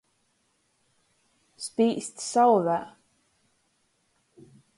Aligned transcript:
Spīst 1.65 2.25
sauvē. 2.29 2.79